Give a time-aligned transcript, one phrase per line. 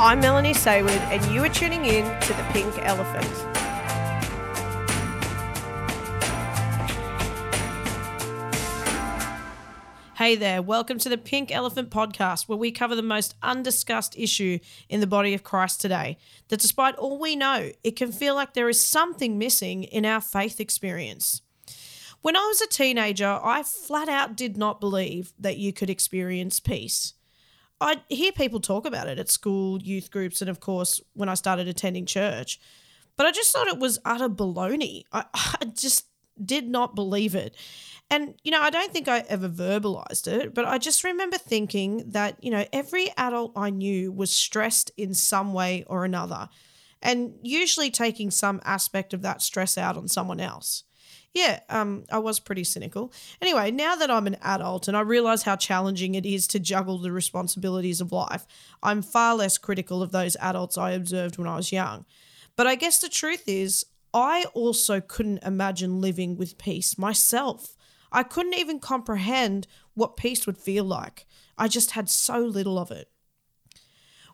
[0.00, 3.26] I'm Melanie Sayward, and you are tuning in to The Pink Elephant.
[10.14, 14.60] Hey there, welcome to the Pink Elephant podcast, where we cover the most undiscussed issue
[14.88, 16.16] in the body of Christ today.
[16.46, 20.20] That despite all we know, it can feel like there is something missing in our
[20.20, 21.42] faith experience.
[22.22, 26.60] When I was a teenager, I flat out did not believe that you could experience
[26.60, 27.14] peace.
[27.80, 31.34] I hear people talk about it at school, youth groups, and of course, when I
[31.34, 32.60] started attending church.
[33.16, 35.04] But I just thought it was utter baloney.
[35.12, 36.06] I, I just
[36.44, 37.56] did not believe it.
[38.10, 42.04] And, you know, I don't think I ever verbalized it, but I just remember thinking
[42.12, 46.48] that, you know, every adult I knew was stressed in some way or another,
[47.02, 50.84] and usually taking some aspect of that stress out on someone else.
[51.34, 53.12] Yeah, um, I was pretty cynical.
[53.40, 56.98] Anyway, now that I'm an adult and I realize how challenging it is to juggle
[56.98, 58.46] the responsibilities of life,
[58.82, 62.06] I'm far less critical of those adults I observed when I was young.
[62.56, 67.76] But I guess the truth is, I also couldn't imagine living with peace myself.
[68.10, 71.26] I couldn't even comprehend what peace would feel like.
[71.58, 73.10] I just had so little of it.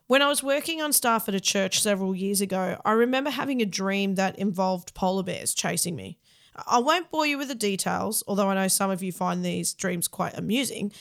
[0.06, 3.62] When I was working on staff at a church several years ago, I remember having
[3.62, 6.18] a dream that involved polar bears chasing me.
[6.66, 9.74] I won't bore you with the details, although I know some of you find these
[9.74, 10.92] dreams quite amusing.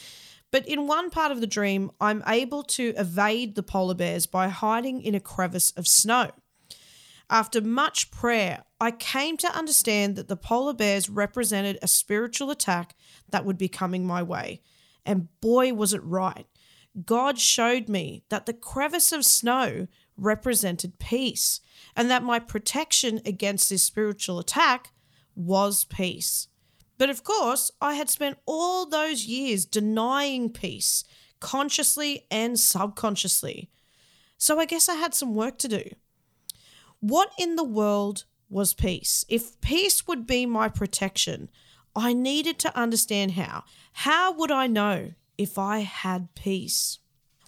[0.52, 4.50] But in one part of the dream, I'm able to evade the polar bears by
[4.50, 6.32] hiding in a crevice of snow.
[7.30, 12.96] After much prayer, I came to understand that the polar bears represented a spiritual attack
[13.30, 14.62] that would be coming my way.
[15.06, 16.46] And boy, was it right.
[17.06, 21.60] God showed me that the crevice of snow represented peace,
[21.96, 24.92] and that my protection against this spiritual attack
[25.36, 26.48] was peace.
[26.98, 31.04] But of course, I had spent all those years denying peace,
[31.40, 33.70] consciously and subconsciously.
[34.38, 35.84] So I guess I had some work to do.
[37.00, 39.26] What in the world was peace?
[39.28, 41.50] If peace would be my protection,
[41.96, 43.64] I needed to understand how.
[43.94, 47.00] How would I know if I had peace?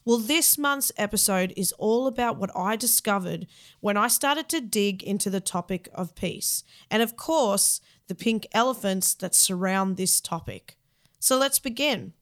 [0.06, 3.48] Well, this month's episode is all about what I discovered
[3.80, 6.64] when I started to dig into the topic of peace.
[6.92, 10.78] And of course, the pink elephants that surround this topic.
[11.20, 12.14] So let's begin.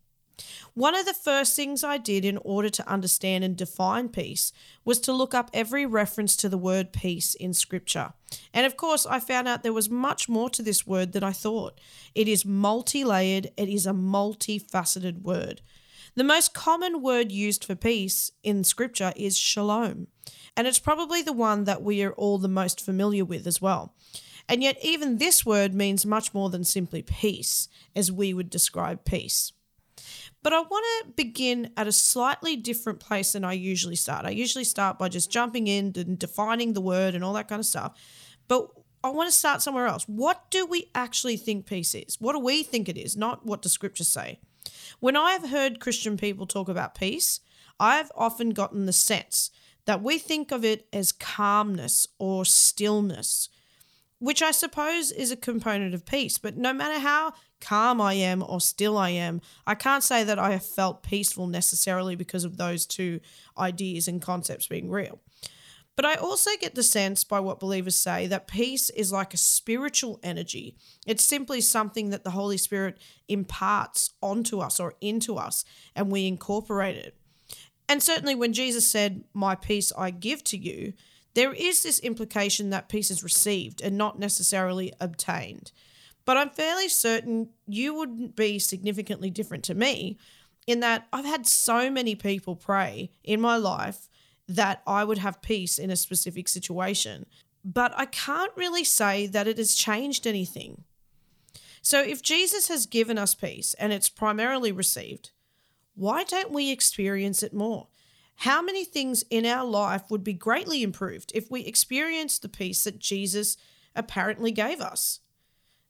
[0.73, 4.53] One of the first things I did in order to understand and define peace
[4.85, 8.13] was to look up every reference to the word peace in Scripture.
[8.53, 11.33] And of course, I found out there was much more to this word than I
[11.33, 11.81] thought.
[12.15, 15.61] It is multi layered, it is a multifaceted word.
[16.15, 20.07] The most common word used for peace in Scripture is shalom,
[20.55, 23.95] and it's probably the one that we are all the most familiar with as well.
[24.47, 29.05] And yet, even this word means much more than simply peace, as we would describe
[29.05, 29.53] peace.
[30.43, 34.25] But I want to begin at a slightly different place than I usually start.
[34.25, 37.59] I usually start by just jumping in and defining the word and all that kind
[37.59, 37.97] of stuff.
[38.47, 38.67] But
[39.03, 40.03] I want to start somewhere else.
[40.03, 42.17] What do we actually think peace is?
[42.19, 44.39] What do we think it is, not what the scriptures say?
[44.99, 47.39] When I have heard Christian people talk about peace,
[47.79, 49.51] I've often gotten the sense
[49.85, 53.49] that we think of it as calmness or stillness,
[54.19, 56.37] which I suppose is a component of peace.
[56.37, 60.39] But no matter how calm I am or still I am, I can't say that
[60.39, 63.19] I have felt peaceful necessarily because of those two
[63.57, 65.19] ideas and concepts being real.
[65.95, 69.37] But I also get the sense by what believers say that peace is like a
[69.37, 70.75] spiritual energy.
[71.05, 75.63] It's simply something that the Holy Spirit imparts onto us or into us,
[75.95, 77.15] and we incorporate it.
[77.87, 80.93] And certainly when Jesus said, My peace I give to you,
[81.35, 85.71] there is this implication that peace is received and not necessarily obtained.
[86.25, 90.17] But I'm fairly certain you wouldn't be significantly different to me
[90.65, 94.07] in that I've had so many people pray in my life
[94.47, 97.25] that I would have peace in a specific situation.
[97.63, 100.83] But I can't really say that it has changed anything.
[101.81, 105.31] So if Jesus has given us peace and it's primarily received,
[105.95, 107.87] why don't we experience it more?
[108.37, 112.83] How many things in our life would be greatly improved if we experienced the peace
[112.83, 113.57] that Jesus
[113.95, 115.19] apparently gave us?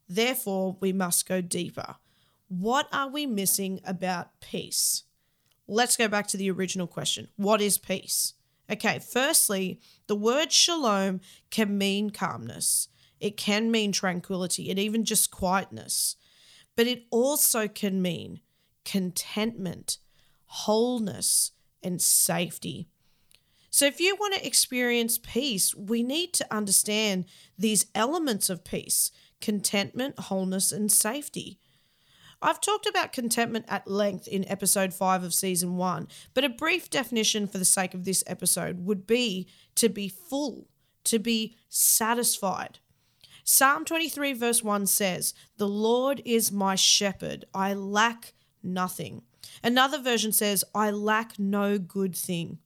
[0.08, 1.96] Therefore, we must go deeper.
[2.48, 5.04] What are we missing about peace?
[5.66, 8.34] Let's go back to the original question What is peace?
[8.74, 9.78] Okay, firstly,
[10.08, 11.20] the word shalom
[11.52, 12.88] can mean calmness,
[13.20, 16.16] it can mean tranquility, and even just quietness,
[16.74, 18.40] but it also can mean
[18.84, 19.98] contentment,
[20.46, 21.52] wholeness,
[21.84, 22.88] and safety.
[23.70, 27.26] So, if you want to experience peace, we need to understand
[27.56, 31.60] these elements of peace contentment, wholeness, and safety.
[32.44, 36.90] I've talked about contentment at length in episode 5 of season 1, but a brief
[36.90, 40.68] definition for the sake of this episode would be to be full,
[41.04, 42.80] to be satisfied.
[43.44, 49.22] Psalm 23, verse 1 says, The Lord is my shepherd, I lack nothing.
[49.62, 52.58] Another version says, I lack no good thing.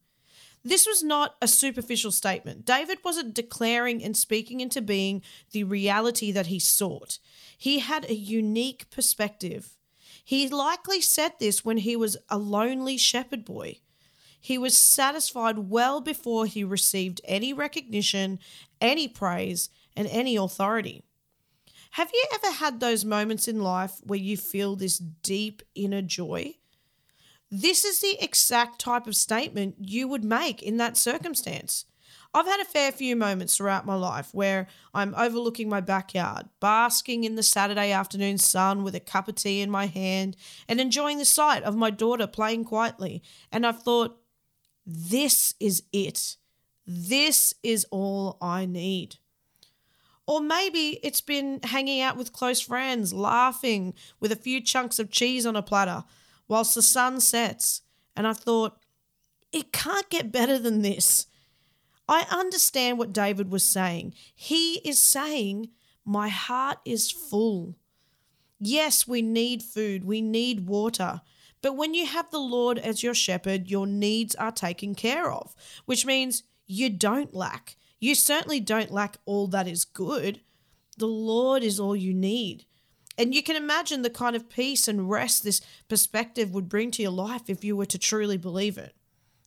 [0.69, 2.67] This was not a superficial statement.
[2.67, 5.23] David wasn't declaring and speaking into being
[5.53, 7.19] the reality that he sought.
[7.57, 9.79] He had a unique perspective.
[10.23, 13.79] He likely said this when he was a lonely shepherd boy.
[14.39, 18.39] He was satisfied well before he received any recognition,
[18.79, 21.03] any praise, and any authority.
[21.93, 26.57] Have you ever had those moments in life where you feel this deep inner joy?
[27.51, 31.87] This is the exact type of statement you would make in that circumstance.
[32.35, 37.25] I've had a fair few moments throughout my life where I'm overlooking my backyard, basking
[37.25, 40.37] in the Saturday afternoon sun with a cup of tea in my hand
[40.69, 43.23] and enjoying the sight of my daughter playing quietly.
[43.51, 44.21] And I've thought,
[44.85, 46.37] this is it.
[46.87, 49.17] This is all I need.
[50.27, 55.11] Or maybe it's been hanging out with close friends, laughing with a few chunks of
[55.11, 56.05] cheese on a platter
[56.49, 57.83] whilst the sun sets.
[58.17, 58.79] And I thought,
[59.53, 61.27] it can't get better than this.
[62.09, 64.15] I understand what David was saying.
[64.35, 65.69] He is saying,
[66.05, 67.77] My heart is full.
[68.59, 71.21] Yes, we need food, we need water.
[71.61, 75.55] But when you have the Lord as your shepherd, your needs are taken care of,
[75.87, 77.77] which means you don't lack.
[78.01, 80.41] You certainly don't lack all that is good.
[80.97, 82.65] The Lord is all you need.
[83.19, 87.03] And you can imagine the kind of peace and rest this perspective would bring to
[87.03, 88.95] your life if you were to truly believe it.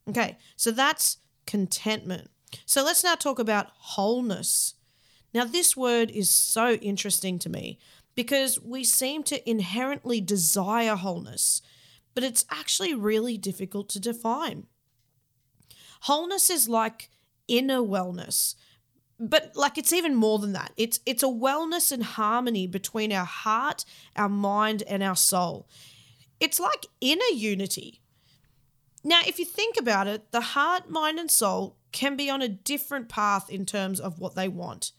[0.10, 2.30] Okay, so that's contentment.
[2.66, 4.76] So let's now talk about wholeness.
[5.34, 7.80] Now, this word is so interesting to me
[8.14, 11.62] because we seem to inherently desire wholeness,
[12.14, 14.68] but it's actually really difficult to define.
[16.02, 17.10] Wholeness is like
[17.48, 18.56] inner wellness,
[19.22, 20.74] but like it's even more than that.
[20.76, 23.86] It's it's a wellness and harmony between our heart
[24.16, 25.70] our mind and our soul.
[26.40, 28.02] It's like inner unity.
[29.04, 32.48] Now if you think about it the heart mind and soul can be on a
[32.50, 34.92] different path in terms of what they want.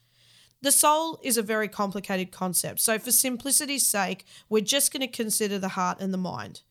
[0.60, 2.78] The soul is a very complicated concept.
[2.78, 6.62] So for simplicity's sake we're just going to consider the heart and the mind.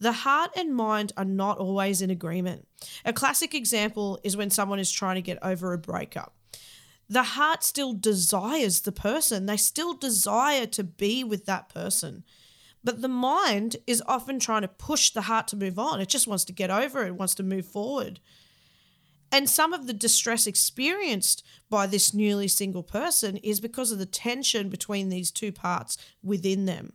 [0.00, 2.68] The heart and mind are not always in agreement.
[3.06, 6.34] A classic example is when someone is trying to get over a breakup
[7.08, 9.46] the heart still desires the person.
[9.46, 12.24] They still desire to be with that person.
[12.82, 16.00] But the mind is often trying to push the heart to move on.
[16.00, 18.20] It just wants to get over it, it wants to move forward.
[19.32, 24.06] And some of the distress experienced by this newly single person is because of the
[24.06, 26.92] tension between these two parts within them.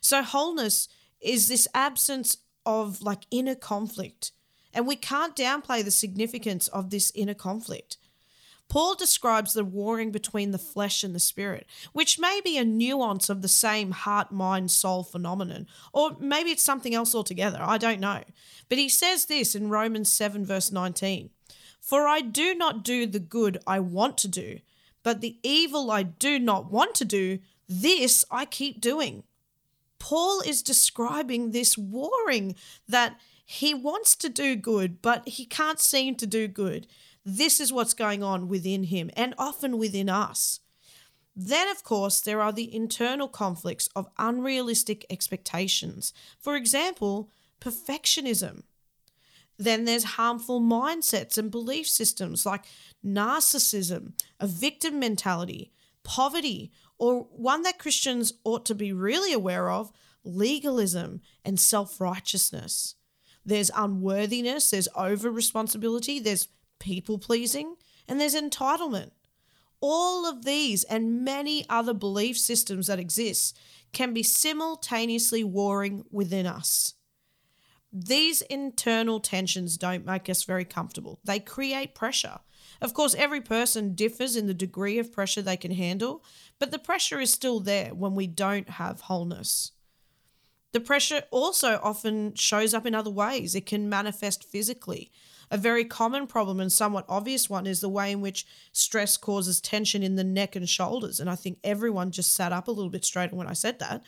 [0.00, 0.88] So, wholeness
[1.20, 4.32] is this absence of like inner conflict.
[4.72, 7.98] And we can't downplay the significance of this inner conflict.
[8.74, 13.28] Paul describes the warring between the flesh and the spirit, which may be a nuance
[13.28, 17.60] of the same heart, mind, soul phenomenon, or maybe it's something else altogether.
[17.60, 18.24] I don't know.
[18.68, 21.30] But he says this in Romans 7, verse 19
[21.80, 24.58] For I do not do the good I want to do,
[25.04, 27.38] but the evil I do not want to do,
[27.68, 29.22] this I keep doing.
[30.00, 32.56] Paul is describing this warring
[32.88, 36.88] that he wants to do good, but he can't seem to do good.
[37.24, 40.60] This is what's going on within him and often within us.
[41.36, 46.12] Then, of course, there are the internal conflicts of unrealistic expectations.
[46.38, 48.62] For example, perfectionism.
[49.58, 52.64] Then there's harmful mindsets and belief systems like
[53.04, 59.92] narcissism, a victim mentality, poverty, or one that Christians ought to be really aware of
[60.24, 62.96] legalism and self righteousness.
[63.46, 66.48] There's unworthiness, there's over responsibility, there's
[66.84, 67.76] people pleasing,
[68.06, 69.10] and there's entitlement.
[69.80, 73.58] All of these and many other belief systems that exist
[73.92, 76.94] can be simultaneously warring within us.
[77.90, 81.20] These internal tensions don't make us very comfortable.
[81.24, 82.38] They create pressure.
[82.82, 86.24] Of course, every person differs in the degree of pressure they can handle,
[86.58, 89.72] but the pressure is still there when we don't have wholeness.
[90.72, 93.54] The pressure also often shows up in other ways.
[93.54, 95.12] It can manifest physically.
[95.50, 99.60] A very common problem and somewhat obvious one is the way in which stress causes
[99.60, 101.20] tension in the neck and shoulders.
[101.20, 104.02] And I think everyone just sat up a little bit straighter when I said that.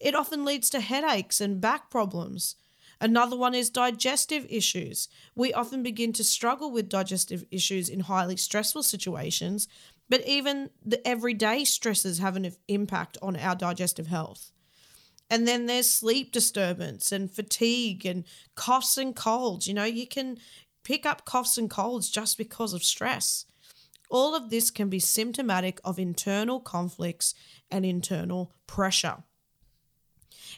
[0.00, 2.56] It often leads to headaches and back problems.
[3.00, 5.08] Another one is digestive issues.
[5.34, 9.68] We often begin to struggle with digestive issues in highly stressful situations,
[10.08, 14.52] but even the everyday stresses have an impact on our digestive health.
[15.30, 18.24] And then there's sleep disturbance and fatigue and
[18.54, 19.66] coughs and colds.
[19.66, 20.38] You know, you can
[20.84, 23.46] pick up coughs and colds just because of stress.
[24.10, 27.34] All of this can be symptomatic of internal conflicts
[27.70, 29.24] and internal pressure.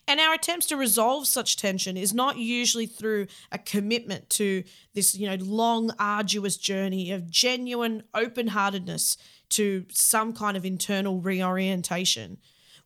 [0.09, 4.62] And our attempts to resolve such tension is not usually through a commitment to
[4.95, 9.16] this, you know, long, arduous journey of genuine open heartedness
[9.50, 12.38] to some kind of internal reorientation.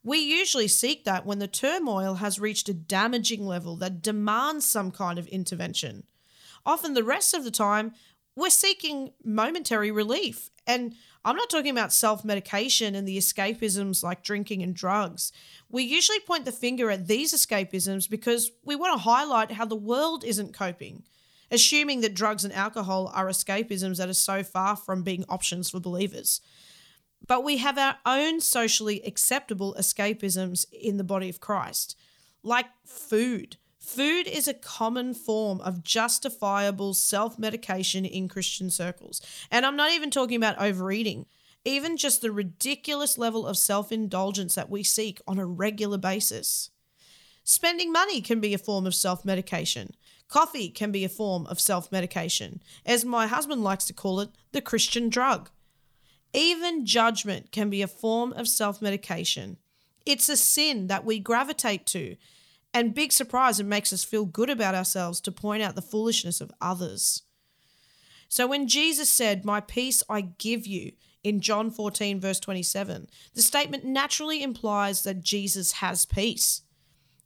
[0.03, 4.91] We usually seek that when the turmoil has reached a damaging level that demands some
[4.91, 6.05] kind of intervention.
[6.65, 7.93] Often, the rest of the time,
[8.37, 10.51] we're seeking momentary relief.
[10.67, 15.33] And I'm not talking about self medication and the escapisms like drinking and drugs.
[15.69, 19.77] We usually point the finger at these escapisms because we want to highlight how the
[19.77, 21.03] world isn't coping,
[21.51, 25.81] assuming that drugs and alcohol are escapisms that are so far from being options for
[25.81, 26.41] believers.
[27.27, 31.97] But we have our own socially acceptable escapisms in the body of Christ,
[32.43, 33.57] like food.
[33.91, 39.21] Food is a common form of justifiable self medication in Christian circles.
[39.51, 41.27] And I'm not even talking about overeating,
[41.65, 46.71] even just the ridiculous level of self indulgence that we seek on a regular basis.
[47.43, 49.97] Spending money can be a form of self medication.
[50.29, 52.63] Coffee can be a form of self medication.
[52.87, 55.51] As my husband likes to call it, the Christian drug.
[56.33, 59.57] Even judgment can be a form of self medication.
[60.07, 62.15] It's a sin that we gravitate to,
[62.73, 66.41] and big surprise, it makes us feel good about ourselves to point out the foolishness
[66.41, 67.23] of others.
[68.29, 73.43] So when Jesus said, My peace I give you, in John 14, verse 27, the
[73.43, 76.63] statement naturally implies that Jesus has peace,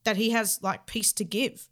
[0.04, 1.68] that he has like peace to give.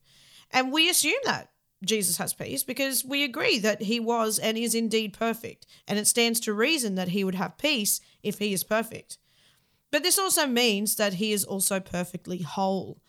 [0.50, 1.50] And we assume that
[1.84, 6.06] Jesus has peace because we agree that he was and is indeed perfect, and it
[6.06, 9.18] stands to reason that he would have peace if he is perfect.
[9.90, 13.00] But this also means that he is also perfectly whole.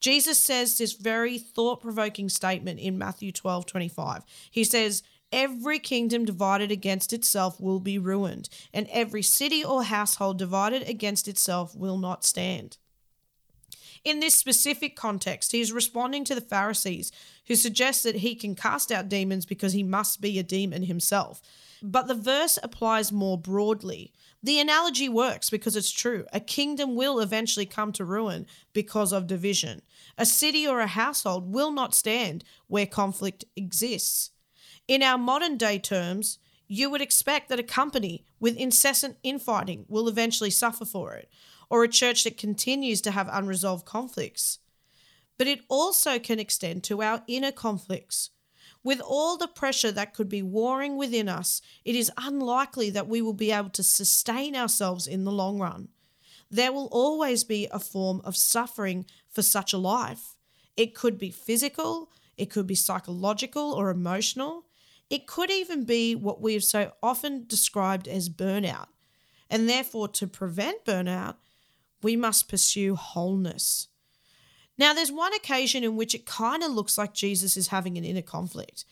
[0.00, 4.24] Jesus says this very thought provoking statement in Matthew 12 25.
[4.50, 5.02] He says,
[5.32, 11.28] Every kingdom divided against itself will be ruined, and every city or household divided against
[11.28, 12.78] itself will not stand.
[14.02, 17.12] In this specific context, he is responding to the Pharisees
[17.46, 21.42] who suggest that he can cast out demons because he must be a demon himself.
[21.82, 24.12] But the verse applies more broadly.
[24.42, 26.24] The analogy works because it's true.
[26.32, 29.82] A kingdom will eventually come to ruin because of division.
[30.16, 34.30] A city or a household will not stand where conflict exists.
[34.88, 36.38] In our modern day terms,
[36.68, 41.28] you would expect that a company with incessant infighting will eventually suffer for it,
[41.70, 44.58] or a church that continues to have unresolved conflicts.
[45.38, 48.30] But it also can extend to our inner conflicts.
[48.82, 53.22] With all the pressure that could be warring within us, it is unlikely that we
[53.22, 55.88] will be able to sustain ourselves in the long run.
[56.50, 60.34] There will always be a form of suffering for such a life.
[60.76, 64.64] It could be physical, it could be psychological or emotional,
[65.10, 68.86] it could even be what we have so often described as burnout.
[69.50, 71.36] And therefore, to prevent burnout,
[72.02, 73.88] we must pursue wholeness.
[74.78, 78.04] Now, there's one occasion in which it kind of looks like Jesus is having an
[78.04, 78.84] inner conflict.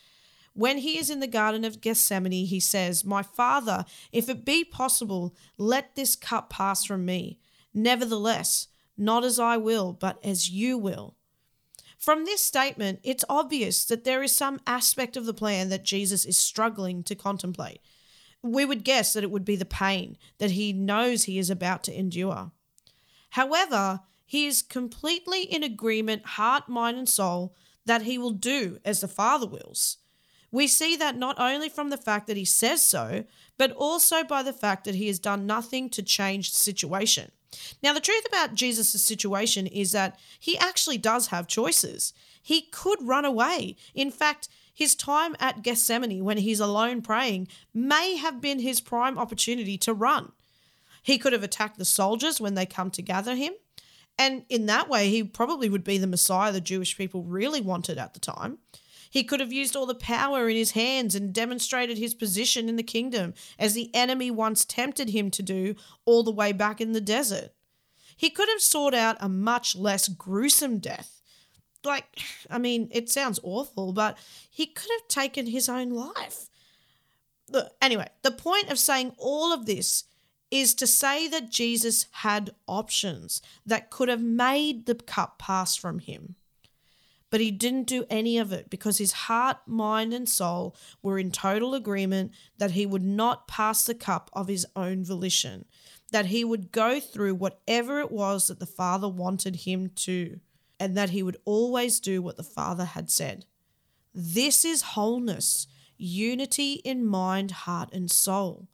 [0.52, 4.64] When he is in the Garden of Gethsemane, he says, My Father, if it be
[4.64, 7.38] possible, let this cup pass from me.
[7.72, 11.14] Nevertheless, not as I will, but as you will.
[11.98, 16.24] From this statement, it's obvious that there is some aspect of the plan that Jesus
[16.24, 17.80] is struggling to contemplate.
[18.42, 21.82] We would guess that it would be the pain that he knows he is about
[21.84, 22.52] to endure.
[23.30, 27.54] However, he is completely in agreement, heart, mind, and soul,
[27.86, 29.98] that he will do as the Father wills.
[30.50, 33.24] We see that not only from the fact that he says so,
[33.56, 37.32] but also by the fact that he has done nothing to change the situation.
[37.82, 42.12] Now, the truth about Jesus' situation is that he actually does have choices.
[42.42, 43.76] He could run away.
[43.94, 49.18] In fact, his time at Gethsemane when he's alone praying may have been his prime
[49.18, 50.32] opportunity to run.
[51.08, 53.54] He could have attacked the soldiers when they come to gather him.
[54.18, 57.96] And in that way, he probably would be the Messiah the Jewish people really wanted
[57.96, 58.58] at the time.
[59.08, 62.76] He could have used all the power in his hands and demonstrated his position in
[62.76, 66.92] the kingdom, as the enemy once tempted him to do all the way back in
[66.92, 67.54] the desert.
[68.14, 71.22] He could have sought out a much less gruesome death.
[71.84, 72.04] Like,
[72.50, 74.18] I mean, it sounds awful, but
[74.50, 76.50] he could have taken his own life.
[77.80, 80.04] Anyway, the point of saying all of this
[80.50, 85.98] is to say that Jesus had options that could have made the cup pass from
[85.98, 86.36] him.
[87.30, 91.30] But he didn't do any of it because his heart, mind, and soul were in
[91.30, 95.66] total agreement that he would not pass the cup of his own volition.
[96.10, 100.40] that he would go through whatever it was that the Father wanted him to,
[100.80, 103.44] and that he would always do what the Father had said.
[104.14, 108.68] This is wholeness, unity in mind, heart, and soul.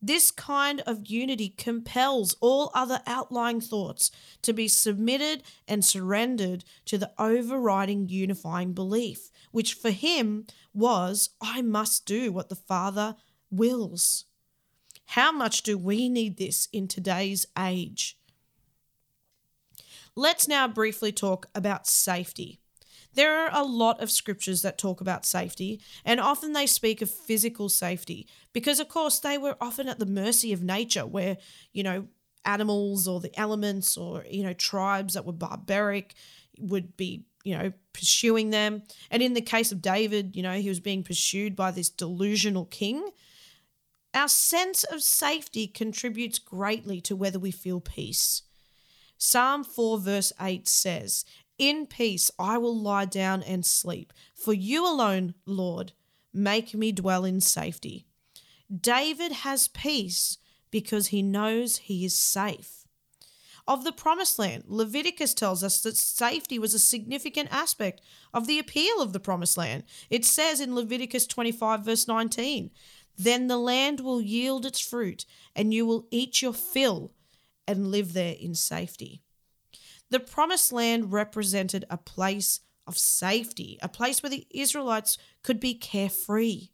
[0.00, 4.12] This kind of unity compels all other outlying thoughts
[4.42, 11.62] to be submitted and surrendered to the overriding unifying belief, which for him was, I
[11.62, 13.16] must do what the Father
[13.50, 14.24] wills.
[15.06, 18.16] How much do we need this in today's age?
[20.14, 22.60] Let's now briefly talk about safety.
[23.14, 27.10] There are a lot of scriptures that talk about safety, and often they speak of
[27.10, 31.38] physical safety because, of course, they were often at the mercy of nature, where,
[31.72, 32.06] you know,
[32.44, 36.14] animals or the elements or, you know, tribes that were barbaric
[36.58, 38.82] would be, you know, pursuing them.
[39.10, 42.66] And in the case of David, you know, he was being pursued by this delusional
[42.66, 43.10] king
[44.14, 48.42] our sense of safety contributes greatly to whether we feel peace.
[49.18, 51.24] Psalm 4, verse 8 says,
[51.58, 55.92] In peace I will lie down and sleep, for you alone, Lord,
[56.32, 58.06] make me dwell in safety.
[58.74, 60.38] David has peace
[60.70, 62.84] because he knows he is safe.
[63.66, 68.00] Of the promised land, Leviticus tells us that safety was a significant aspect
[68.32, 69.84] of the appeal of the promised land.
[70.08, 72.70] It says in Leviticus 25, verse 19,
[73.18, 77.12] then the land will yield its fruit, and you will eat your fill
[77.66, 79.22] and live there in safety.
[80.10, 85.74] The promised land represented a place of safety, a place where the Israelites could be
[85.74, 86.68] carefree.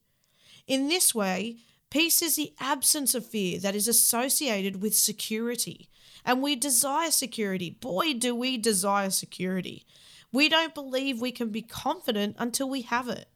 [0.66, 1.58] In this way,
[1.90, 5.88] peace is the absence of fear that is associated with security.
[6.24, 7.70] And we desire security.
[7.70, 9.84] Boy, do we desire security.
[10.32, 13.28] We don't believe we can be confident until we have it.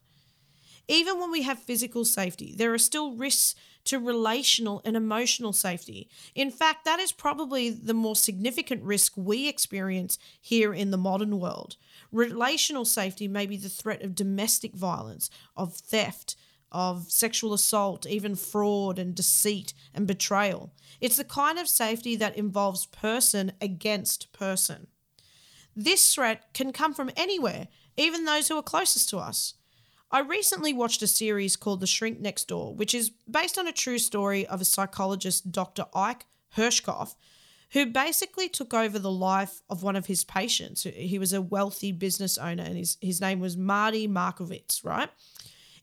[0.87, 3.53] Even when we have physical safety, there are still risks
[3.85, 6.09] to relational and emotional safety.
[6.35, 11.39] In fact, that is probably the more significant risk we experience here in the modern
[11.39, 11.75] world.
[12.11, 16.35] Relational safety may be the threat of domestic violence, of theft,
[16.71, 20.71] of sexual assault, even fraud and deceit and betrayal.
[21.01, 24.87] It's the kind of safety that involves person against person.
[25.75, 29.55] This threat can come from anywhere, even those who are closest to us.
[30.11, 33.71] I recently watched a series called The Shrink Next Door, which is based on a
[33.71, 35.85] true story of a psychologist, Dr.
[35.93, 36.25] Ike
[36.57, 37.15] Herschkopf,
[37.71, 40.83] who basically took over the life of one of his patients.
[40.83, 45.09] He was a wealthy business owner, and his, his name was Marty Markowitz, right?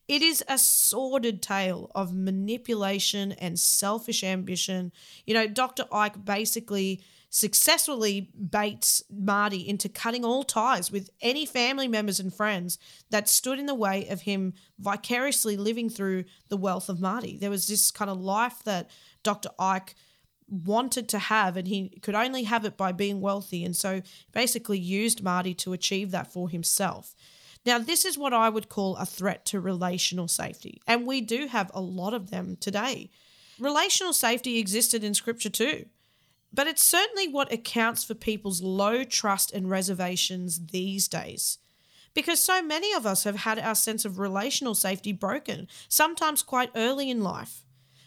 [0.09, 4.91] It is a sordid tale of manipulation and selfish ambition.
[5.25, 5.85] You know, Dr.
[5.91, 12.79] Ike basically successfully baits Marty into cutting all ties with any family members and friends
[13.09, 17.37] that stood in the way of him vicariously living through the wealth of Marty.
[17.37, 18.89] There was this kind of life that
[19.23, 19.49] Dr.
[19.59, 19.95] Ike
[20.49, 23.65] wanted to have, and he could only have it by being wealthy.
[23.65, 27.13] And so basically used Marty to achieve that for himself.
[27.65, 30.79] Now, this is what I would call a threat to relational safety.
[30.87, 33.09] And we do have a lot of them today.
[33.59, 35.85] Relational safety existed in scripture too.
[36.53, 41.59] But it's certainly what accounts for people's low trust and reservations these days.
[42.13, 46.71] Because so many of us have had our sense of relational safety broken, sometimes quite
[46.75, 47.63] early in life.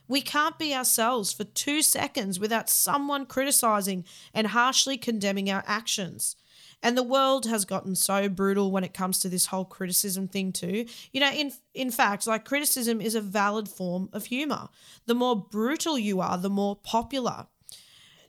[0.09, 6.35] We can't be ourselves for two seconds without someone criticizing and harshly condemning our actions.
[6.83, 10.53] And the world has gotten so brutal when it comes to this whole criticism thing
[10.53, 10.87] too.
[11.12, 14.68] You know, in in fact, like criticism is a valid form of humor.
[15.07, 17.46] The more brutal you are, the more popular.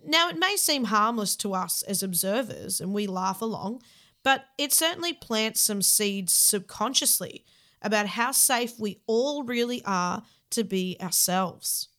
[0.05, 3.81] Now, it may seem harmless to us as observers and we laugh along,
[4.23, 7.45] but it certainly plants some seeds subconsciously
[7.81, 11.89] about how safe we all really are to be ourselves.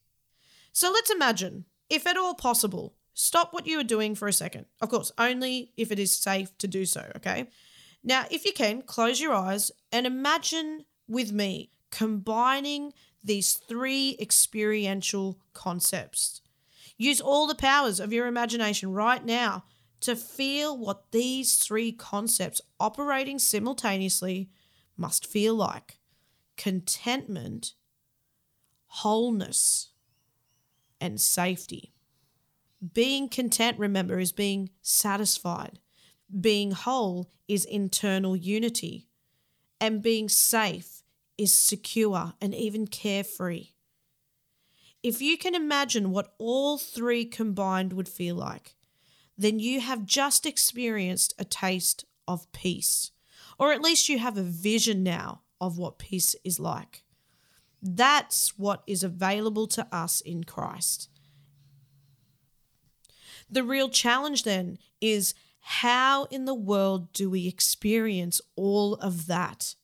[0.73, 4.67] So let's imagine, if at all possible, stop what you are doing for a second.
[4.81, 7.49] Of course, only if it is safe to do so, okay?
[8.05, 15.38] Now, if you can, close your eyes and imagine with me combining these three experiential
[15.53, 16.42] concepts
[17.03, 19.65] Use all the powers of your imagination right now
[20.03, 24.51] to feel what these three concepts operating simultaneously
[24.97, 25.99] must feel like
[26.57, 27.75] contentment,
[28.87, 29.91] wholeness,
[31.01, 31.93] and safety.
[32.95, 35.81] Being content, remember, is being satisfied.
[36.41, 39.09] Being whole is internal unity.
[39.81, 41.03] And being safe
[41.37, 43.72] is secure and even carefree.
[45.03, 48.77] If you can imagine what all three combined would feel like,
[49.37, 53.11] then you have just experienced a taste of peace,
[53.59, 57.05] or at least you have a vision now of what peace is like.
[57.83, 61.09] That's what is available to us in Christ.
[63.51, 69.75] The real challenge then is how in the world do we experience all of that?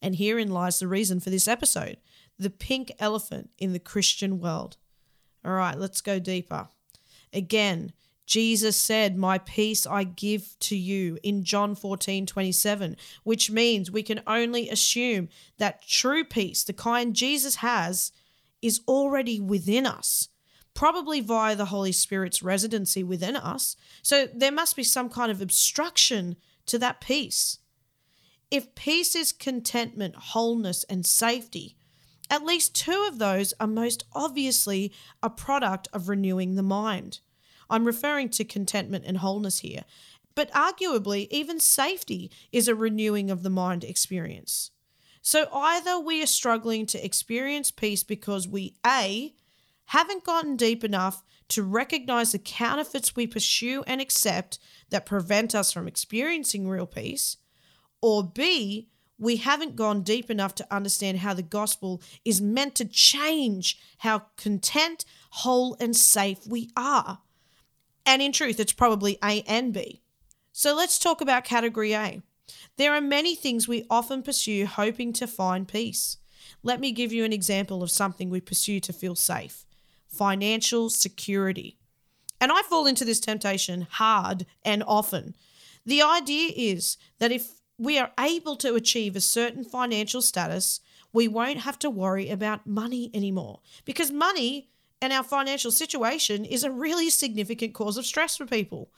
[0.00, 1.98] And herein lies the reason for this episode
[2.38, 4.76] the pink elephant in the Christian world.
[5.44, 6.68] All right, let's go deeper.
[7.32, 7.92] Again,
[8.28, 14.02] Jesus said, My peace I give to you in John 14, 27, which means we
[14.02, 18.12] can only assume that true peace, the kind Jesus has,
[18.60, 20.28] is already within us,
[20.74, 23.76] probably via the Holy Spirit's residency within us.
[24.02, 27.60] So there must be some kind of obstruction to that peace.
[28.50, 31.77] If peace is contentment, wholeness, and safety,
[32.30, 37.20] at least two of those are most obviously a product of renewing the mind.
[37.70, 39.84] I'm referring to contentment and wholeness here,
[40.34, 44.70] but arguably, even safety is a renewing of the mind experience.
[45.20, 49.34] So either we are struggling to experience peace because we A,
[49.86, 54.58] haven't gotten deep enough to recognize the counterfeits we pursue and accept
[54.90, 57.38] that prevent us from experiencing real peace,
[58.00, 58.88] or B,
[59.18, 64.26] we haven't gone deep enough to understand how the gospel is meant to change how
[64.36, 67.18] content, whole, and safe we are.
[68.06, 70.02] And in truth, it's probably A and B.
[70.52, 72.22] So let's talk about category A.
[72.76, 76.16] There are many things we often pursue hoping to find peace.
[76.62, 79.64] Let me give you an example of something we pursue to feel safe
[80.08, 81.76] financial security.
[82.40, 85.34] And I fall into this temptation hard and often.
[85.84, 90.80] The idea is that if we are able to achieve a certain financial status,
[91.12, 94.68] we won't have to worry about money anymore because money
[95.00, 98.90] and our financial situation is a really significant cause of stress for people.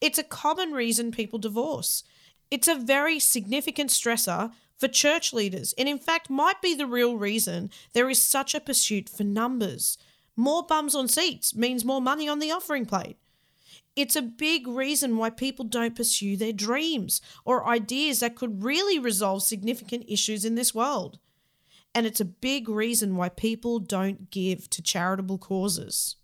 [0.00, 2.02] It's a common reason people divorce.
[2.50, 7.16] It's a very significant stressor for church leaders, and in fact, might be the real
[7.16, 9.96] reason there is such a pursuit for numbers.
[10.36, 13.16] More bums on seats means more money on the offering plate.
[13.96, 18.98] It's a big reason why people don't pursue their dreams or ideas that could really
[18.98, 21.18] resolve significant issues in this world.
[21.94, 26.16] And it's a big reason why people don't give to charitable causes.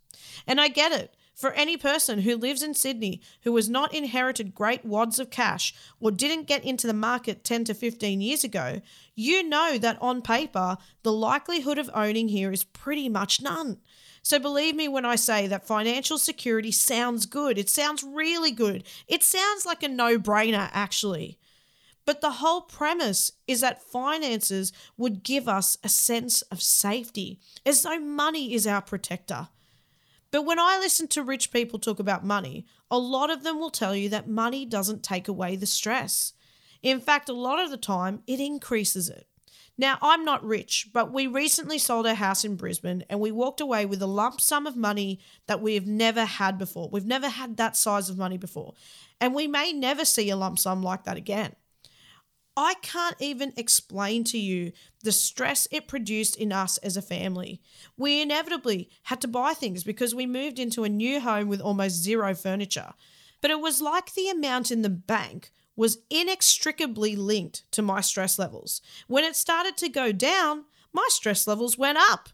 [0.47, 1.17] And I get it.
[1.35, 5.75] For any person who lives in Sydney who has not inherited great wads of cash
[5.99, 8.83] or didn't get into the market 10 to 15 years ago,
[9.15, 13.79] you know that on paper, the likelihood of owning here is pretty much none.
[14.23, 17.59] So believe me when I say that financial security sounds good.
[17.59, 18.85] It sounds really good.
[19.09, 21.39] It sounds like a no brainer, actually.
[22.05, 27.83] But the whole premise is that finances would give us a sense of safety, as
[27.83, 29.49] though money is our protector.
[30.31, 33.71] But when I listen to rich people talk about money, a lot of them will
[33.71, 36.33] tell you that money doesn't take away the stress.
[36.83, 39.27] In fact, a lot of the time, it increases it.
[39.79, 43.61] Now, I'm not rich, but we recently sold our house in Brisbane and we walked
[43.61, 46.91] away with a lump sum of money that we have never had before.
[46.91, 48.75] We've never had that size of money before.
[49.21, 51.57] And we may never see a lump sum like that again.
[52.55, 57.63] I can't even explain to you the stress it produced in us as a family.
[57.97, 62.03] We inevitably had to buy things because we moved into a new home with almost
[62.03, 62.93] zero furniture.
[63.41, 68.39] But it was like the amount in the bank was inextricably linked to my stress
[68.39, 68.83] levels.
[69.07, 72.29] When it started to go down, my stress levels went up.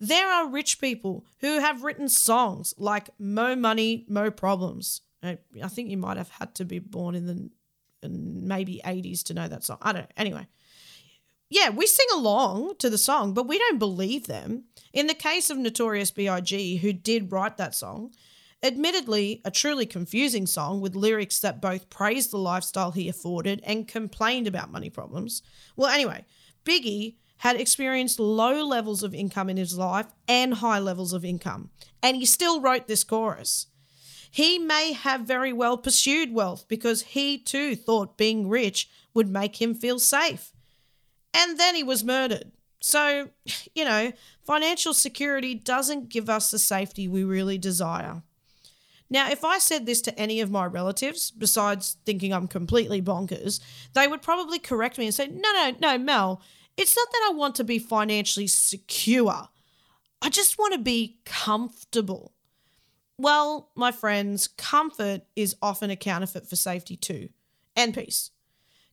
[0.00, 5.02] There are rich people who have written songs like Mo Money, Mo Problems.
[5.22, 7.50] Uh, I, think you might have had to be born in the
[8.08, 9.76] maybe 80s to know that song.
[9.82, 10.14] I don't know.
[10.16, 10.46] Anyway,
[11.50, 14.64] yeah, we sing along to the song, but we don't believe them.
[14.94, 18.14] In the case of Notorious B.I.G., who did write that song,
[18.62, 23.88] Admittedly, a truly confusing song with lyrics that both praised the lifestyle he afforded and
[23.88, 25.42] complained about money problems.
[25.76, 26.26] Well, anyway,
[26.64, 31.70] Biggie had experienced low levels of income in his life and high levels of income,
[32.02, 33.66] and he still wrote this chorus.
[34.30, 39.60] He may have very well pursued wealth because he too thought being rich would make
[39.60, 40.52] him feel safe.
[41.32, 42.52] And then he was murdered.
[42.80, 43.30] So,
[43.74, 44.12] you know,
[44.44, 48.22] financial security doesn't give us the safety we really desire.
[49.10, 53.58] Now, if I said this to any of my relatives, besides thinking I'm completely bonkers,
[53.92, 56.40] they would probably correct me and say, no, no, no, Mel,
[56.76, 59.48] it's not that I want to be financially secure.
[60.22, 62.32] I just want to be comfortable.
[63.18, 67.30] Well, my friends, comfort is often a counterfeit for safety too,
[67.74, 68.30] and peace.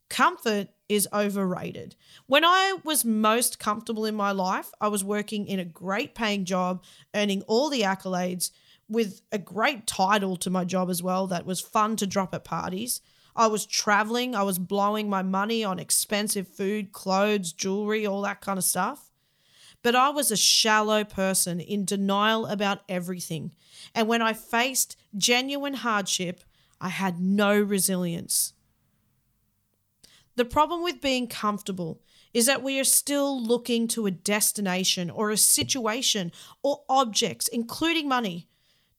[0.09, 1.95] Comfort is overrated.
[2.25, 6.45] When I was most comfortable in my life, I was working in a great paying
[6.45, 8.51] job, earning all the accolades
[8.89, 12.43] with a great title to my job as well that was fun to drop at
[12.43, 13.01] parties.
[13.35, 18.41] I was traveling, I was blowing my money on expensive food, clothes, jewelry, all that
[18.41, 19.11] kind of stuff.
[19.83, 23.51] but I was a shallow person in denial about everything.
[23.93, 26.43] And when I faced genuine hardship,
[26.81, 28.53] I had no resilience.
[30.35, 32.01] The problem with being comfortable
[32.33, 38.07] is that we are still looking to a destination or a situation or objects, including
[38.07, 38.46] money,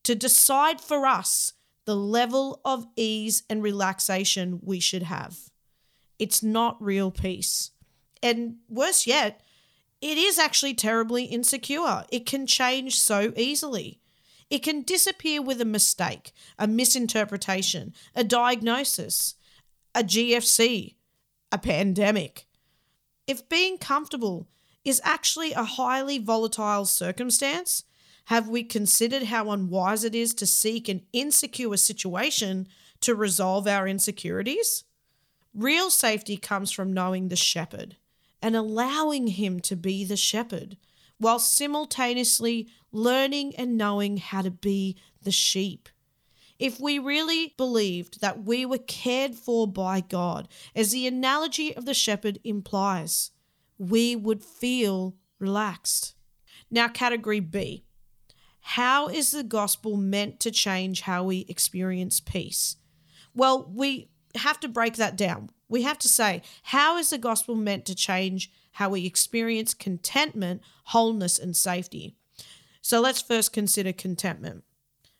[0.03, 1.53] to decide for us
[1.85, 5.37] the level of ease and relaxation we should have.
[6.17, 7.71] It's not real peace.
[8.21, 9.41] And worse yet,
[10.01, 12.05] it is actually terribly insecure.
[12.11, 13.99] It can change so easily.
[14.49, 19.35] It can disappear with a mistake, a misinterpretation, a diagnosis,
[19.93, 20.95] a GFC,
[21.51, 22.47] a pandemic.
[23.27, 24.47] If being comfortable
[24.83, 27.83] is actually a highly volatile circumstance,
[28.29, 32.67] have we considered how unwise it is to seek an insecure situation
[33.01, 34.83] to resolve our insecurities?
[35.51, 37.95] Real safety comes from knowing the shepherd
[38.39, 40.77] and allowing him to be the shepherd
[41.17, 45.89] while simultaneously learning and knowing how to be the sheep.
[46.59, 51.85] If we really believed that we were cared for by God, as the analogy of
[51.85, 53.31] the shepherd implies,
[53.79, 56.13] we would feel relaxed.
[56.69, 57.85] Now, category B
[58.73, 62.75] How is the gospel meant to change how we experience peace?
[63.33, 65.49] Well, we have to break that down.
[65.67, 70.61] We have to say, how is the gospel meant to change how we experience contentment,
[70.83, 72.15] wholeness, and safety?
[72.79, 74.63] So let's first consider contentment.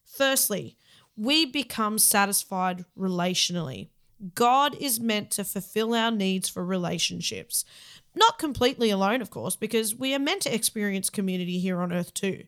[0.06, 0.78] Firstly,
[1.18, 3.88] we become satisfied relationally.
[4.36, 7.66] God is meant to fulfill our needs for relationships.
[8.14, 12.14] Not completely alone, of course, because we are meant to experience community here on earth
[12.14, 12.44] too.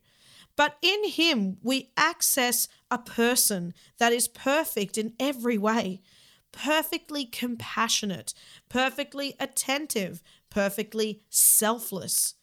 [0.61, 6.03] But in Him, we access a person that is perfect in every way
[6.51, 8.35] perfectly compassionate,
[8.69, 10.21] perfectly attentive,
[10.51, 12.35] perfectly selfless,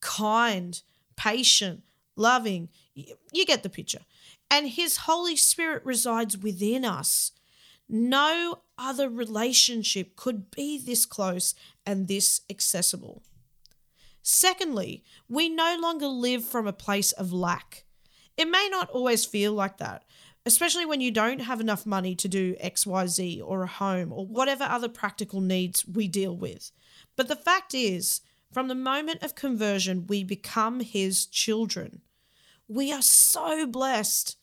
[0.00, 0.82] kind,
[1.16, 1.82] patient,
[2.14, 2.68] loving.
[2.94, 4.04] You get the picture.
[4.48, 7.32] And His Holy Spirit resides within us.
[7.88, 13.24] No other relationship could be this close and this accessible.
[14.26, 17.84] Secondly, we no longer live from a place of lack.
[18.38, 20.02] It may not always feel like that,
[20.46, 24.64] especially when you don't have enough money to do XYZ or a home or whatever
[24.64, 26.72] other practical needs we deal with.
[27.16, 32.00] But the fact is, from the moment of conversion, we become His children.
[32.66, 34.38] We are so blessed.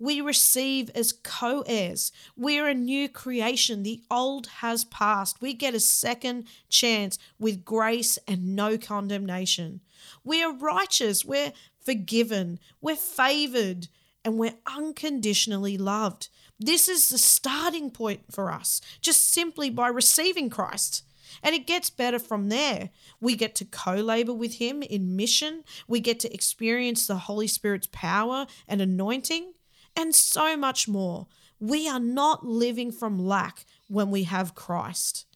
[0.00, 2.10] We receive as co heirs.
[2.34, 3.82] We are a new creation.
[3.82, 5.42] The old has passed.
[5.42, 9.80] We get a second chance with grace and no condemnation.
[10.24, 11.24] We are righteous.
[11.24, 11.52] We're
[11.84, 12.58] forgiven.
[12.80, 13.88] We're favored
[14.24, 16.28] and we're unconditionally loved.
[16.58, 21.04] This is the starting point for us, just simply by receiving Christ.
[21.42, 22.90] And it gets better from there.
[23.20, 27.46] We get to co labor with Him in mission, we get to experience the Holy
[27.46, 29.52] Spirit's power and anointing,
[29.96, 31.26] and so much more.
[31.58, 35.26] We are not living from lack when we have Christ.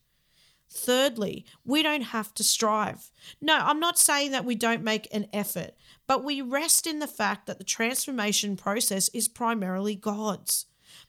[0.70, 3.12] Thirdly, we don't have to strive.
[3.40, 5.74] No, I'm not saying that we don't make an effort,
[6.08, 10.66] but we rest in the fact that the transformation process is primarily God's.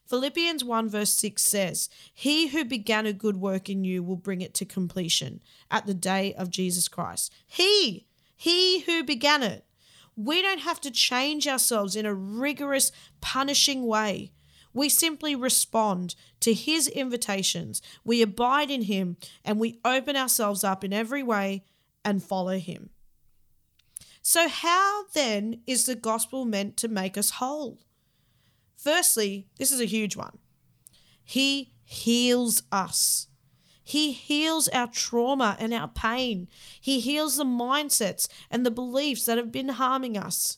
[0.08, 4.42] Philippians 1 verse 6 says, He who began a good work in you will bring
[4.42, 7.34] it to completion at the day of Jesus Christ.
[7.48, 8.06] He,
[8.36, 9.64] He who began it.
[10.15, 14.32] We don't have to change ourselves in a rigorous, punishing way.
[14.73, 20.84] We simply respond to His invitations, we abide in Him, and we open ourselves up
[20.84, 21.63] in every way
[22.04, 22.89] and follow Him.
[24.21, 27.80] So, how then is the gospel meant to make us whole?
[28.75, 30.39] Firstly, this is a huge one.
[31.23, 33.28] He heals us.
[33.88, 36.48] He heals our trauma and our pain.
[36.82, 40.58] He heals the mindsets and the beliefs that have been harming us.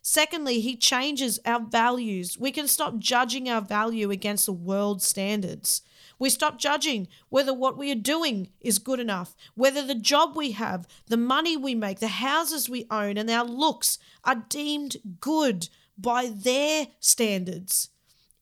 [0.00, 2.38] Secondly, he changes our values.
[2.38, 5.82] We can stop judging our value against the world's standards.
[6.20, 10.52] We stop judging whether what we are doing is good enough, whether the job we
[10.52, 15.68] have, the money we make, the houses we own, and our looks are deemed good
[15.98, 17.90] by their standards.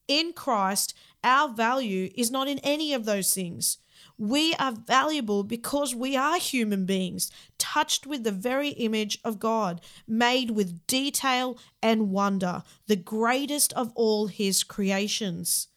[0.06, 0.92] In Christ,
[1.24, 3.78] our value is not in any of those things.
[4.18, 9.80] We are valuable because we are human beings, touched with the very image of God,
[10.06, 15.68] made with detail and wonder, the greatest of all His creations.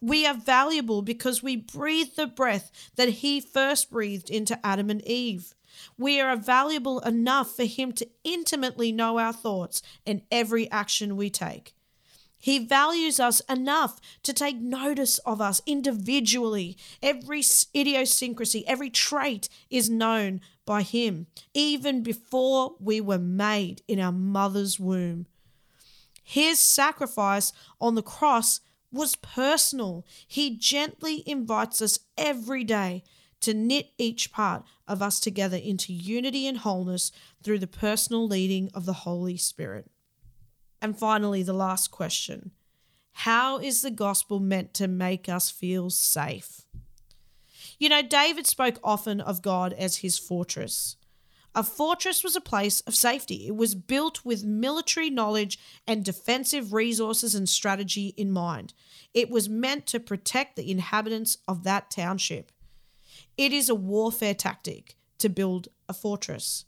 [0.00, 5.06] We are valuable because we breathe the breath that He first breathed into Adam and
[5.06, 5.54] Eve.
[5.98, 11.30] We are valuable enough for Him to intimately know our thoughts and every action we
[11.30, 11.74] take.
[12.46, 16.76] He values us enough to take notice of us individually.
[17.02, 17.42] Every
[17.74, 24.78] idiosyncrasy, every trait is known by Him, even before we were made in our mother's
[24.78, 25.26] womb.
[26.22, 28.60] His sacrifice on the cross
[28.92, 30.06] was personal.
[30.24, 33.02] He gently invites us every day
[33.40, 37.10] to knit each part of us together into unity and wholeness
[37.42, 39.90] through the personal leading of the Holy Spirit.
[40.80, 42.52] And finally, the last question
[43.12, 46.62] How is the gospel meant to make us feel safe?
[47.78, 50.96] You know, David spoke often of God as his fortress.
[51.54, 53.46] A fortress was a place of safety.
[53.46, 58.74] It was built with military knowledge and defensive resources and strategy in mind.
[59.14, 62.52] It was meant to protect the inhabitants of that township.
[63.38, 66.66] It is a warfare tactic to build a fortress.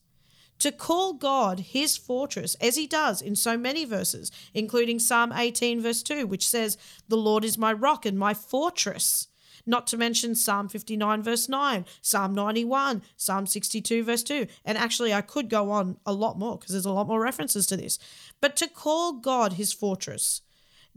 [0.59, 5.81] To call God his fortress, as he does in so many verses, including Psalm 18,
[5.81, 6.77] verse 2, which says,
[7.09, 9.29] The Lord is my rock and my fortress
[9.69, 14.47] not to mention Psalm 59, verse 9, Psalm 91, Psalm 62, verse 2.
[14.65, 17.67] And actually, I could go on a lot more because there's a lot more references
[17.67, 17.99] to this.
[18.41, 20.41] But to call God his fortress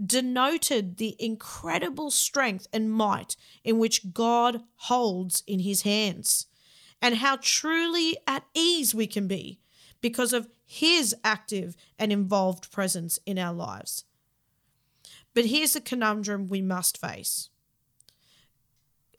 [0.03, 6.47] denoted the incredible strength and might in which God holds in his hands,
[7.01, 9.59] and how truly at ease we can be
[10.01, 14.05] because of his active and involved presence in our lives.
[15.33, 17.49] But here's the conundrum we must face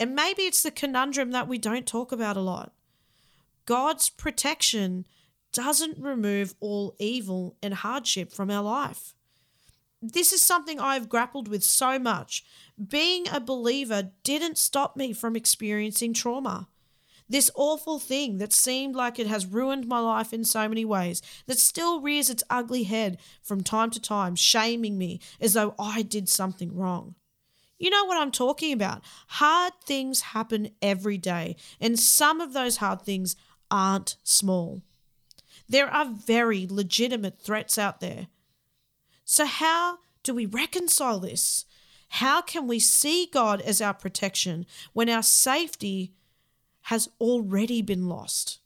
[0.03, 2.73] and maybe it's the conundrum that we don't talk about a lot.
[3.67, 5.07] God's protection
[5.53, 9.15] doesn't remove all evil and hardship from our life.
[10.03, 12.45] This is something I've grappled with so much.
[12.89, 16.67] Being a believer didn't stop me from experiencing trauma.
[17.33, 21.23] This awful thing that seemed like it has ruined my life in so many ways,
[21.47, 26.03] that still rears its ugly head from time to time, shaming me as though I
[26.03, 27.15] did something wrong.
[27.79, 29.01] You know what I'm talking about.
[29.29, 33.35] Hard things happen every day, and some of those hard things
[33.71, 34.83] aren't small.
[35.67, 38.27] There are very legitimate threats out there.
[39.25, 41.65] So, how do we reconcile this?
[42.11, 46.13] How can we see God as our protection when our safety
[46.83, 48.59] has already been lost?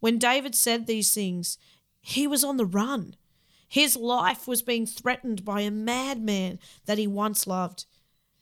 [0.00, 1.58] When David said these things,
[2.00, 3.16] he was on the run.
[3.68, 7.84] His life was being threatened by a madman that he once loved.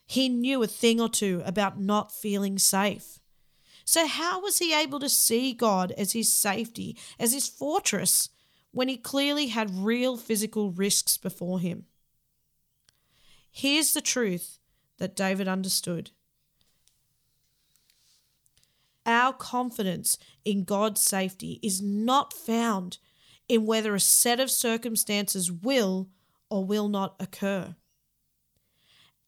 [0.07, 3.21] He knew a thing or two about not feeling safe.
[3.85, 8.29] So, how was he able to see God as his safety, as his fortress,
[8.71, 11.87] when he clearly had real physical risks before him?
[13.51, 14.59] Here's the truth
[14.99, 16.11] that David understood
[19.09, 22.99] our confidence in God's safety is not found
[23.49, 26.11] in whether a set of circumstances will
[26.51, 27.75] or will not occur.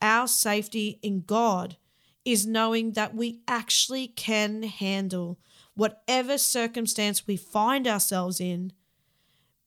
[0.03, 1.77] Our safety in God
[2.25, 5.39] is knowing that we actually can handle
[5.75, 8.73] whatever circumstance we find ourselves in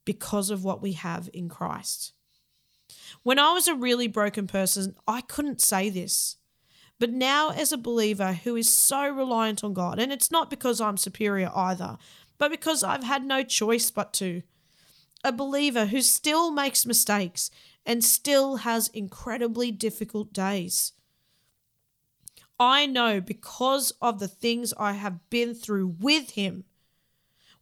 [0.06, 2.14] because of what we have in Christ.
[3.24, 6.38] When I was a really broken person, I couldn't say this.
[7.00, 10.80] But now, as a believer who is so reliant on God, and it's not because
[10.80, 11.98] I'm superior either,
[12.38, 14.44] but because I've had no choice but to.
[15.24, 17.50] A believer who still makes mistakes
[17.86, 20.94] and still has incredibly difficult days.
[22.60, 26.66] I know because of the things I have been through with him,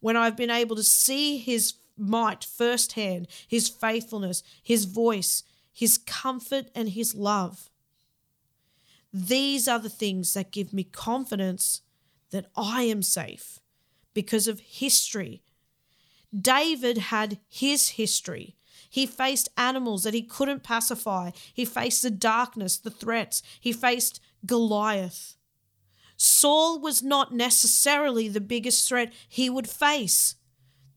[0.00, 6.66] when I've been able to see his might firsthand, his faithfulness, his voice, his comfort,
[6.74, 7.70] and his love.
[9.12, 11.82] These are the things that give me confidence
[12.30, 13.58] that I am safe
[14.14, 15.42] because of history.
[16.38, 18.56] David had his history.
[18.88, 21.30] He faced animals that he couldn't pacify.
[21.52, 23.42] He faced the darkness, the threats.
[23.60, 25.36] He faced Goliath.
[26.16, 30.36] Saul was not necessarily the biggest threat he would face,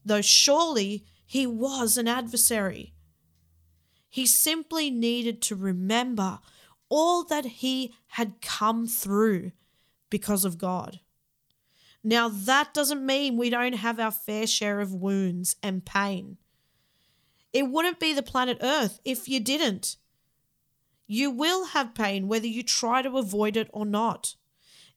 [0.04, 2.94] though surely he was an adversary.
[4.10, 6.40] He simply needed to remember
[6.90, 9.52] all that he had come through
[10.10, 11.00] because of God.
[12.04, 16.38] Now, that doesn't mean we don't have our fair share of wounds and pain.
[17.52, 19.98] It wouldn't be the planet Earth if you didn't.
[21.08, 24.36] You will have pain whether you try to avoid it or not.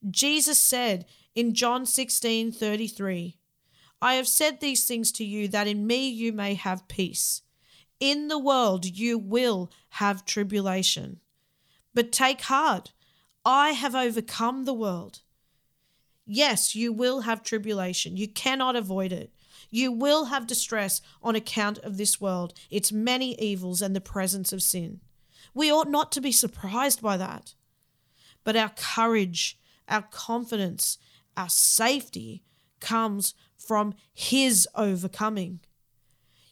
[0.09, 1.05] Jesus said
[1.35, 3.37] in John 16 33,
[4.01, 7.41] I have said these things to you that in me you may have peace.
[7.99, 11.19] In the world you will have tribulation.
[11.99, 12.93] But take heart,
[13.43, 15.19] I have overcome the world.
[16.25, 18.15] Yes, you will have tribulation.
[18.15, 19.33] You cannot avoid it.
[19.69, 24.53] You will have distress on account of this world, its many evils, and the presence
[24.53, 25.01] of sin.
[25.53, 27.53] We ought not to be surprised by that.
[28.45, 30.99] But our courage, our confidence,
[31.35, 32.43] our safety
[32.79, 35.59] comes from His overcoming.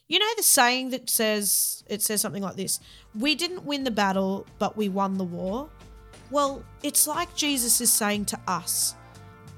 [0.08, 2.80] You know the saying that says, it says something like this
[3.14, 5.68] We didn't win the battle, but we won the war?
[6.30, 8.94] Well, it's like Jesus is saying to us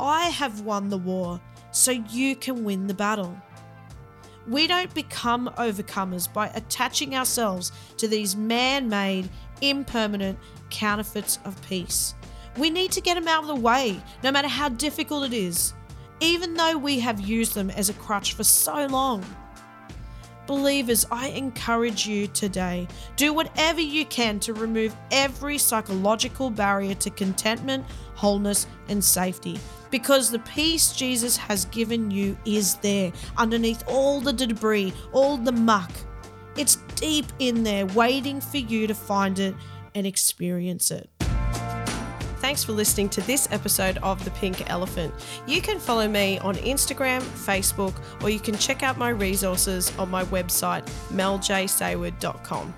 [0.01, 1.41] I have won the war,
[1.71, 3.37] so you can win the battle.
[4.49, 9.29] We don't become overcomers by attaching ourselves to these man made,
[9.61, 10.37] impermanent
[10.71, 12.15] counterfeits of peace.
[12.57, 15.75] We need to get them out of the way, no matter how difficult it is,
[16.19, 19.25] even though we have used them as a crutch for so long.
[20.47, 27.11] Believers, I encourage you today do whatever you can to remove every psychological barrier to
[27.11, 27.85] contentment,
[28.15, 29.59] wholeness, and safety.
[29.91, 35.53] Because the peace Jesus has given you is there underneath all the debris, all the
[35.53, 35.91] muck.
[36.57, 39.55] It's deep in there, waiting for you to find it
[39.95, 41.09] and experience it.
[42.41, 45.15] Thanks for listening to this episode of The Pink Elephant.
[45.47, 50.11] You can follow me on Instagram, Facebook, or you can check out my resources on
[50.11, 52.75] my website, meljsayward.com.